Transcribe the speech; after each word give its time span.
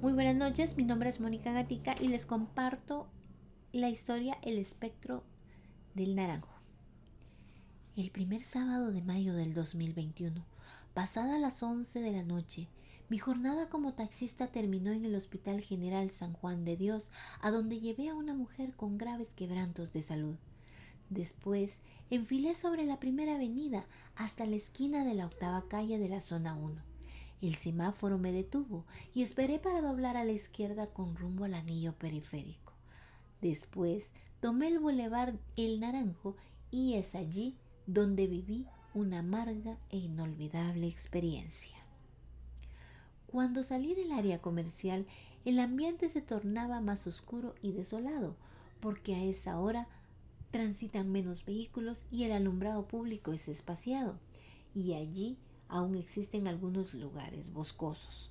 Muy 0.00 0.12
buenas 0.12 0.36
noches, 0.36 0.76
mi 0.76 0.84
nombre 0.84 1.08
es 1.08 1.18
Mónica 1.18 1.52
Gatica 1.52 1.96
y 2.00 2.06
les 2.06 2.24
comparto 2.24 3.08
la 3.72 3.88
historia 3.88 4.38
El 4.42 4.56
espectro 4.58 5.24
del 5.92 6.14
naranjo. 6.14 6.54
El 7.96 8.12
primer 8.12 8.44
sábado 8.44 8.92
de 8.92 9.02
mayo 9.02 9.34
del 9.34 9.54
2021, 9.54 10.44
pasada 10.94 11.40
las 11.40 11.64
11 11.64 12.00
de 12.00 12.12
la 12.12 12.22
noche, 12.22 12.68
mi 13.08 13.18
jornada 13.18 13.68
como 13.68 13.94
taxista 13.94 14.46
terminó 14.46 14.92
en 14.92 15.04
el 15.04 15.16
Hospital 15.16 15.62
General 15.62 16.08
San 16.10 16.32
Juan 16.32 16.64
de 16.64 16.76
Dios, 16.76 17.10
a 17.40 17.50
donde 17.50 17.80
llevé 17.80 18.08
a 18.08 18.14
una 18.14 18.34
mujer 18.34 18.76
con 18.76 18.98
graves 18.98 19.30
quebrantos 19.34 19.92
de 19.92 20.02
salud. 20.02 20.36
Después, 21.10 21.80
enfilé 22.08 22.54
sobre 22.54 22.86
la 22.86 23.00
primera 23.00 23.34
avenida 23.34 23.84
hasta 24.14 24.46
la 24.46 24.54
esquina 24.54 25.04
de 25.04 25.14
la 25.14 25.26
octava 25.26 25.66
calle 25.66 25.98
de 25.98 26.08
la 26.08 26.20
zona 26.20 26.54
1 26.54 26.87
el 27.40 27.54
semáforo 27.54 28.18
me 28.18 28.32
detuvo 28.32 28.84
y 29.14 29.22
esperé 29.22 29.58
para 29.58 29.80
doblar 29.80 30.16
a 30.16 30.24
la 30.24 30.32
izquierda 30.32 30.88
con 30.88 31.16
rumbo 31.16 31.44
al 31.44 31.54
anillo 31.54 31.92
periférico. 31.94 32.72
Después 33.40 34.12
tomé 34.40 34.68
el 34.68 34.78
bulevar 34.78 35.38
El 35.56 35.80
Naranjo 35.80 36.36
y 36.70 36.94
es 36.94 37.14
allí 37.14 37.56
donde 37.86 38.26
viví 38.26 38.66
una 38.94 39.20
amarga 39.20 39.78
e 39.90 39.98
inolvidable 39.98 40.86
experiencia. 40.88 41.76
Cuando 43.26 43.62
salí 43.62 43.94
del 43.94 44.12
área 44.12 44.40
comercial, 44.40 45.06
el 45.44 45.58
ambiente 45.58 46.08
se 46.08 46.22
tornaba 46.22 46.80
más 46.80 47.06
oscuro 47.06 47.54
y 47.62 47.72
desolado, 47.72 48.36
porque 48.80 49.14
a 49.14 49.22
esa 49.22 49.58
hora 49.60 49.88
transitan 50.50 51.12
menos 51.12 51.44
vehículos 51.44 52.06
y 52.10 52.24
el 52.24 52.32
alumbrado 52.32 52.88
público 52.88 53.32
es 53.32 53.48
espaciado, 53.48 54.18
y 54.74 54.94
allí 54.94 55.38
aún 55.68 55.94
existen 55.94 56.48
algunos 56.48 56.94
lugares 56.94 57.52
boscosos. 57.52 58.30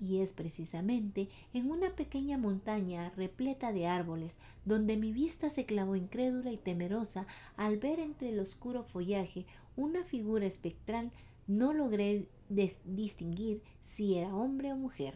Y 0.00 0.18
es 0.18 0.32
precisamente 0.32 1.28
en 1.52 1.70
una 1.70 1.90
pequeña 1.90 2.36
montaña 2.36 3.10
repleta 3.16 3.72
de 3.72 3.86
árboles 3.86 4.36
donde 4.64 4.96
mi 4.96 5.12
vista 5.12 5.50
se 5.50 5.66
clavó 5.66 5.96
incrédula 5.96 6.52
y 6.52 6.56
temerosa 6.56 7.26
al 7.56 7.78
ver 7.78 8.00
entre 8.00 8.30
el 8.30 8.40
oscuro 8.40 8.82
follaje 8.82 9.46
una 9.76 10.04
figura 10.04 10.46
espectral. 10.46 11.10
No 11.46 11.72
logré 11.72 12.28
distinguir 12.48 13.62
si 13.82 14.16
era 14.16 14.34
hombre 14.34 14.72
o 14.72 14.76
mujer. 14.76 15.14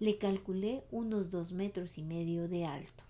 Le 0.00 0.18
calculé 0.18 0.84
unos 0.90 1.30
dos 1.30 1.52
metros 1.52 1.98
y 1.98 2.02
medio 2.02 2.48
de 2.48 2.64
alto. 2.64 3.04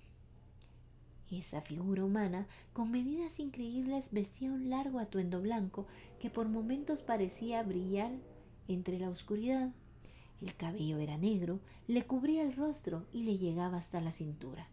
Esa 1.39 1.61
figura 1.63 2.05
humana, 2.05 2.47
con 2.73 2.91
medidas 2.91 3.41
increíbles, 3.41 4.13
vestía 4.13 4.53
un 4.53 4.71
largo 4.71 4.99
atuendo 4.99 5.41
blanco 5.41 5.87
que 6.21 6.31
por 6.31 6.49
momentos 6.49 7.03
parecía 7.03 7.63
brillar 7.63 8.13
entre 8.69 8.99
la 8.99 9.11
oscuridad. 9.11 9.73
El 10.41 10.55
cabello 10.55 10.99
era 10.99 11.17
negro, 11.17 11.61
le 11.89 12.05
cubría 12.05 12.43
el 12.43 12.55
rostro 12.55 13.07
y 13.13 13.23
le 13.23 13.39
llegaba 13.39 13.79
hasta 13.79 14.01
la 14.01 14.13
cintura. 14.13 14.69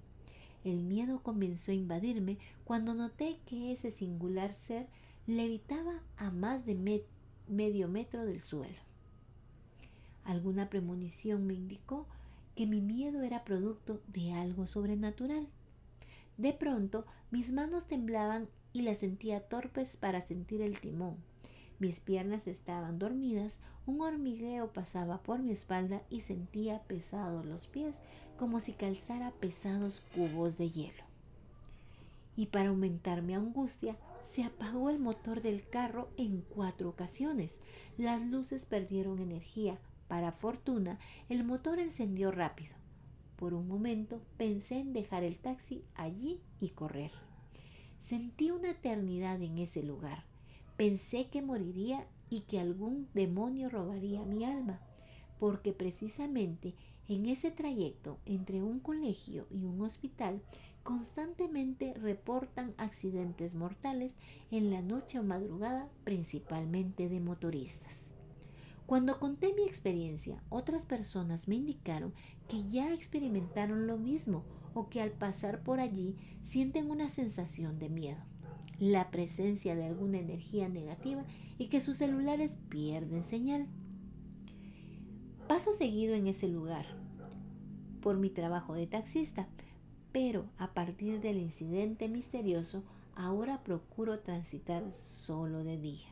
El 0.64 0.84
miedo 0.84 1.24
comenzó 1.24 1.72
a 1.72 1.76
invadirme 1.76 2.38
cuando 2.64 2.94
noté 2.94 3.40
que 3.46 3.72
ese 3.72 3.90
singular 3.90 4.54
ser 4.54 4.88
levitaba 5.26 6.02
a 6.18 6.30
más 6.30 6.66
de 6.66 7.04
medio 7.48 7.88
metro 7.88 8.26
del 8.26 8.42
suelo. 8.42 8.80
Alguna 10.24 10.70
premonición 10.70 11.48
me 11.48 11.56
indicó 11.56 12.06
que 12.56 12.68
mi 12.68 12.82
miedo 12.82 13.22
era 13.24 13.44
producto 13.44 14.02
de 14.08 14.34
algo 14.34 14.68
sobrenatural. 14.68 15.48
De 16.38 16.54
pronto 16.54 17.06
mis 17.30 17.52
manos 17.52 17.86
temblaban 17.86 18.48
y 18.74 18.82
las 18.82 19.00
sentía 19.00 19.48
torpes 19.48 19.98
para 19.98 20.22
sentir 20.22 20.62
el 20.62 20.80
timón. 20.80 21.18
Mis 21.80 22.00
piernas 22.00 22.48
estaban 22.48 23.00
dormidas, 23.00 23.58
un 23.86 24.02
hormigueo 24.02 24.72
pasaba 24.72 25.18
por 25.24 25.40
mi 25.40 25.52
espalda 25.52 26.04
y 26.10 26.22
sentía 26.22 26.82
pesados 26.84 27.46
los 27.46 27.68
pies 27.68 27.96
como 28.38 28.60
si 28.60 28.74
calzara 28.74 29.32
pesados 29.32 30.04
cubos 30.16 30.58
de 30.58 30.70
hielo. 30.70 31.04
Y 32.36 32.48
para 32.48 32.70
aumentar 32.70 33.22
mi 33.22 33.34
angustia, 33.34 33.98
se 34.32 34.44
apagó 34.44 34.90
el 34.90 35.00
motor 35.00 35.42
del 35.42 35.68
carro 35.68 36.10
en 36.18 36.42
cuatro 36.42 36.90
ocasiones. 36.90 37.60
Las 37.98 38.22
luces 38.22 38.66
perdieron 38.66 39.20
energía. 39.20 39.78
Para 40.08 40.32
fortuna, 40.32 41.00
el 41.30 41.44
motor 41.44 41.80
encendió 41.80 42.32
rápido. 42.32 42.81
Por 43.42 43.56
un 43.56 43.68
momento 43.68 44.22
pensé 44.38 44.78
en 44.78 44.94
dejar 44.94 45.24
el 45.24 45.40
taxi 45.40 45.84
allí 45.96 46.40
y 46.60 46.70
correr. 46.70 47.10
Sentí 48.00 48.52
una 48.52 48.70
eternidad 48.70 49.42
en 49.42 49.58
ese 49.58 49.82
lugar. 49.82 50.26
Pensé 50.78 51.28
que 51.30 51.42
moriría 51.42 52.06
y 52.30 52.42
que 52.42 52.60
algún 52.60 53.08
demonio 53.16 53.68
robaría 53.68 54.22
mi 54.26 54.46
alma, 54.46 54.80
porque 55.40 55.74
precisamente 55.74 56.76
en 57.08 57.26
ese 57.26 57.50
trayecto 57.50 58.20
entre 58.28 58.62
un 58.62 58.80
colegio 58.80 59.48
y 59.50 59.64
un 59.64 59.82
hospital 59.82 60.44
constantemente 60.84 61.96
reportan 61.96 62.76
accidentes 62.78 63.56
mortales 63.56 64.18
en 64.52 64.70
la 64.70 64.84
noche 64.84 65.18
o 65.18 65.24
madrugada, 65.24 65.90
principalmente 66.04 67.10
de 67.10 67.20
motoristas. 67.20 68.11
Cuando 68.92 69.20
conté 69.20 69.54
mi 69.54 69.64
experiencia, 69.64 70.44
otras 70.50 70.86
personas 70.86 71.48
me 71.48 71.56
indicaron 71.56 72.14
que 72.50 72.68
ya 72.68 72.94
experimentaron 72.94 73.88
lo 73.88 73.98
mismo 73.98 74.44
o 74.74 74.90
que 74.90 75.00
al 75.00 75.12
pasar 75.12 75.64
por 75.64 75.80
allí 75.80 76.18
sienten 76.44 76.92
una 76.92 77.08
sensación 77.08 77.80
de 77.80 77.88
miedo, 77.88 78.20
la 78.80 79.10
presencia 79.10 79.78
de 79.78 79.86
alguna 79.86 80.20
energía 80.20 80.68
negativa 80.68 81.24
y 81.58 81.68
que 81.68 81.80
sus 81.80 82.00
celulares 82.00 82.60
pierden 82.68 83.24
señal. 83.24 83.70
Paso 85.48 85.74
seguido 85.74 86.14
en 86.14 86.28
ese 86.28 86.50
lugar 86.50 86.86
por 88.02 88.18
mi 88.18 88.30
trabajo 88.30 88.74
de 88.74 88.88
taxista, 88.88 89.48
pero 90.12 90.50
a 90.58 90.74
partir 90.74 91.22
del 91.22 91.38
incidente 91.38 92.10
misterioso 92.10 92.84
ahora 93.16 93.64
procuro 93.64 94.20
transitar 94.20 94.84
solo 94.94 95.64
de 95.64 95.78
día. 95.78 96.10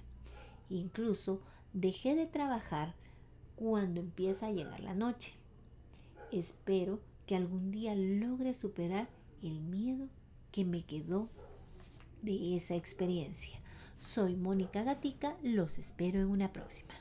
Incluso 0.69 1.41
dejé 1.74 2.16
de 2.16 2.25
trabajar 2.25 2.96
cuando 3.56 4.00
empieza 4.02 4.47
a 4.47 4.52
llegar 4.52 4.80
la 4.80 4.96
noche. 4.96 5.34
Espero 6.31 7.00
que 7.25 7.35
algún 7.35 7.72
día 7.72 7.96
logre 7.96 8.53
superar 8.53 9.09
el 9.41 9.62
miedo 9.62 10.08
que 10.52 10.66
me 10.66 10.84
quedó 10.84 11.29
de 12.22 12.56
esa 12.56 12.75
experiencia. 12.75 13.59
Soy 13.97 14.35
Mónica 14.35 14.84
Gatica, 14.84 15.38
los 15.44 15.78
espero 15.78 16.19
en 16.19 16.28
una 16.28 16.53
próxima. 16.53 16.94